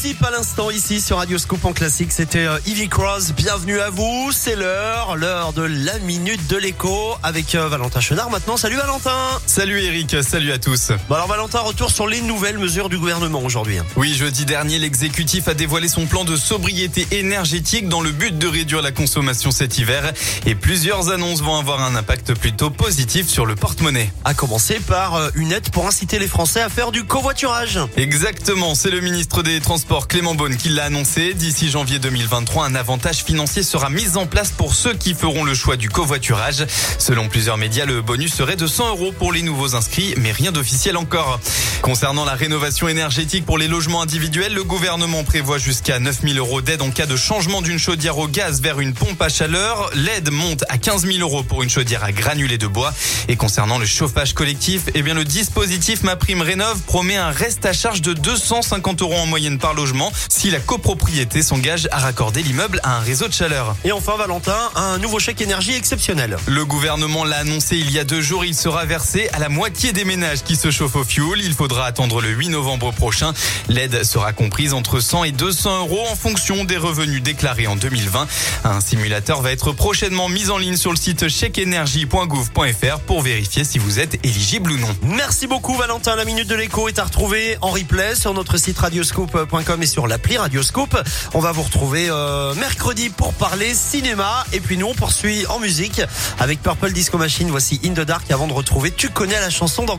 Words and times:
Principe 0.00 0.22
à 0.22 0.30
l'instant 0.30 0.70
ici 0.70 1.00
sur 1.00 1.16
Radio 1.16 1.38
Scoop 1.38 1.64
en 1.64 1.72
classique, 1.72 2.12
c'était 2.12 2.46
euh, 2.46 2.60
Ivy 2.66 2.88
Cross. 2.88 3.32
Bienvenue 3.32 3.80
à 3.80 3.90
vous, 3.90 4.30
c'est 4.30 4.54
l'heure, 4.54 5.16
l'heure 5.16 5.52
de 5.52 5.62
la 5.62 5.98
minute 5.98 6.46
de 6.46 6.56
l'écho 6.56 7.16
avec 7.24 7.56
euh, 7.56 7.66
Valentin 7.66 7.98
Chenard 7.98 8.30
maintenant. 8.30 8.56
Salut 8.56 8.76
Valentin 8.76 9.10
Salut 9.46 9.80
Eric, 9.82 10.22
salut 10.22 10.52
à 10.52 10.58
tous. 10.58 10.92
Bon 11.08 11.16
alors 11.16 11.26
Valentin, 11.26 11.58
retour 11.58 11.90
sur 11.90 12.06
les 12.06 12.20
nouvelles 12.20 12.58
mesures 12.58 12.88
du 12.88 12.96
gouvernement 12.96 13.42
aujourd'hui. 13.42 13.78
hein. 13.78 13.86
Oui, 13.96 14.14
jeudi 14.14 14.44
dernier, 14.44 14.78
l'exécutif 14.78 15.48
a 15.48 15.54
dévoilé 15.54 15.88
son 15.88 16.06
plan 16.06 16.24
de 16.24 16.36
sobriété 16.36 17.08
énergétique 17.10 17.88
dans 17.88 18.00
le 18.00 18.12
but 18.12 18.38
de 18.38 18.46
réduire 18.46 18.82
la 18.82 18.92
consommation 18.92 19.50
cet 19.50 19.78
hiver. 19.78 20.12
Et 20.46 20.54
plusieurs 20.54 21.10
annonces 21.10 21.42
vont 21.42 21.56
avoir 21.56 21.82
un 21.82 21.96
impact 21.96 22.34
plutôt 22.34 22.70
positif 22.70 23.28
sur 23.28 23.46
le 23.46 23.56
porte-monnaie. 23.56 24.12
À 24.24 24.34
commencer 24.34 24.78
par 24.78 25.16
euh, 25.16 25.30
une 25.34 25.50
aide 25.50 25.70
pour 25.70 25.88
inciter 25.88 26.20
les 26.20 26.28
Français 26.28 26.60
à 26.60 26.68
faire 26.68 26.92
du 26.92 27.02
covoiturage. 27.02 27.80
Exactement, 27.96 28.76
c'est 28.76 28.90
le 28.92 29.00
ministre 29.00 29.42
des 29.42 29.60
Transports 29.60 29.87
Clément 29.96 30.34
Beaune 30.34 30.56
qui 30.56 30.68
l'a 30.68 30.84
annoncé. 30.84 31.34
D'ici 31.34 31.70
janvier 31.70 31.98
2023, 31.98 32.66
un 32.66 32.74
avantage 32.74 33.24
financier 33.24 33.62
sera 33.62 33.88
mis 33.90 34.16
en 34.16 34.26
place 34.26 34.50
pour 34.50 34.74
ceux 34.74 34.94
qui 34.94 35.14
feront 35.14 35.44
le 35.44 35.54
choix 35.54 35.76
du 35.76 35.88
covoiturage. 35.88 36.66
Selon 36.98 37.28
plusieurs 37.28 37.56
médias, 37.56 37.86
le 37.86 38.02
bonus 38.02 38.34
serait 38.34 38.56
de 38.56 38.66
100 38.66 38.90
euros 38.90 39.12
pour 39.12 39.32
les 39.32 39.42
nouveaux 39.42 39.74
inscrits, 39.74 40.14
mais 40.18 40.30
rien 40.30 40.52
d'officiel 40.52 40.96
encore. 40.96 41.40
Concernant 41.80 42.24
la 42.24 42.34
rénovation 42.34 42.88
énergétique 42.88 43.46
pour 43.46 43.56
les 43.56 43.66
logements 43.66 44.02
individuels, 44.02 44.52
le 44.52 44.62
gouvernement 44.62 45.24
prévoit 45.24 45.58
jusqu'à 45.58 45.98
9000 45.98 46.38
euros 46.38 46.60
d'aide 46.60 46.82
en 46.82 46.90
cas 46.90 47.06
de 47.06 47.16
changement 47.16 47.62
d'une 47.62 47.78
chaudière 47.78 48.18
au 48.18 48.28
gaz 48.28 48.60
vers 48.60 48.80
une 48.80 48.92
pompe 48.92 49.20
à 49.22 49.28
chaleur. 49.28 49.90
L'aide 49.94 50.30
monte 50.30 50.64
à 50.68 50.78
15 50.78 51.06
000 51.06 51.18
euros 51.20 51.42
pour 51.42 51.62
une 51.62 51.70
chaudière 51.70 52.04
à 52.04 52.12
granulés 52.12 52.58
de 52.58 52.66
bois. 52.66 52.92
Et 53.28 53.36
concernant 53.36 53.78
le 53.78 53.86
chauffage 53.86 54.34
collectif, 54.34 54.82
eh 54.94 55.02
bien 55.02 55.14
le 55.14 55.24
dispositif 55.24 56.02
Ma 56.02 56.16
Prime 56.16 56.42
Rénov 56.42 56.80
promet 56.82 57.16
un 57.16 57.30
reste 57.30 57.64
à 57.64 57.72
charge 57.72 58.02
de 58.02 58.12
250 58.12 59.02
euros 59.02 59.16
en 59.16 59.26
moyenne 59.26 59.58
par 59.58 59.74
logement 59.78 60.12
si 60.28 60.50
la 60.50 60.58
copropriété 60.58 61.42
s'engage 61.42 61.88
à 61.92 61.98
raccorder 61.98 62.42
l'immeuble 62.42 62.80
à 62.82 62.96
un 62.96 63.00
réseau 63.00 63.28
de 63.28 63.32
chaleur. 63.32 63.76
Et 63.84 63.92
enfin 63.92 64.16
Valentin, 64.16 64.58
un 64.74 64.98
nouveau 64.98 65.20
chèque 65.20 65.40
énergie 65.40 65.74
exceptionnel. 65.74 66.36
Le 66.46 66.64
gouvernement 66.64 67.24
l'a 67.24 67.38
annoncé 67.38 67.76
il 67.76 67.90
y 67.92 67.98
a 67.98 68.04
deux 68.04 68.20
jours, 68.20 68.44
il 68.44 68.56
sera 68.56 68.84
versé 68.84 69.28
à 69.32 69.38
la 69.38 69.48
moitié 69.48 69.92
des 69.92 70.04
ménages 70.04 70.42
qui 70.42 70.56
se 70.56 70.70
chauffent 70.70 70.96
au 70.96 71.04
fioul. 71.04 71.40
Il 71.40 71.54
faudra 71.54 71.86
attendre 71.86 72.20
le 72.20 72.30
8 72.30 72.48
novembre 72.48 72.92
prochain. 72.92 73.32
L'aide 73.68 74.02
sera 74.02 74.32
comprise 74.32 74.74
entre 74.74 74.98
100 74.98 75.24
et 75.24 75.32
200 75.32 75.78
euros 75.78 76.04
en 76.10 76.16
fonction 76.16 76.64
des 76.64 76.76
revenus 76.76 77.22
déclarés 77.22 77.68
en 77.68 77.76
2020. 77.76 78.26
Un 78.64 78.80
simulateur 78.80 79.42
va 79.42 79.52
être 79.52 79.70
prochainement 79.72 80.28
mis 80.28 80.50
en 80.50 80.58
ligne 80.58 80.76
sur 80.76 80.90
le 80.90 80.96
site 80.96 81.28
chèqueénergie.gouv.fr 81.28 82.98
pour 83.06 83.22
vérifier 83.22 83.62
si 83.62 83.78
vous 83.78 84.00
êtes 84.00 84.18
éligible 84.24 84.72
ou 84.72 84.78
non. 84.78 84.96
Merci 85.02 85.46
beaucoup 85.46 85.74
Valentin. 85.76 86.16
La 86.16 86.24
minute 86.24 86.48
de 86.48 86.56
l'écho 86.56 86.88
est 86.88 86.98
à 86.98 87.04
retrouver 87.04 87.56
en 87.60 87.70
replay 87.70 88.16
sur 88.16 88.34
notre 88.34 88.56
site 88.56 88.76
et 89.70 89.86
sur 89.86 90.06
l'appli 90.06 90.38
Radioscope. 90.38 90.96
On 91.34 91.40
va 91.40 91.52
vous 91.52 91.62
retrouver 91.62 92.06
euh, 92.08 92.54
mercredi 92.54 93.10
pour 93.10 93.34
parler 93.34 93.74
cinéma. 93.74 94.44
Et 94.52 94.60
puis 94.60 94.78
nous 94.78 94.86
on 94.86 94.94
poursuit 94.94 95.46
en 95.48 95.58
musique 95.58 96.00
avec 96.38 96.62
Purple 96.62 96.92
Disco 96.92 97.18
Machine. 97.18 97.50
Voici 97.50 97.78
In 97.84 97.90
the 97.90 98.00
Dark 98.00 98.30
avant 98.30 98.46
de 98.46 98.54
retrouver 98.54 98.90
Tu 98.90 99.10
connais 99.10 99.38
la 99.38 99.50
chanson 99.50 99.84
dans 99.84 99.98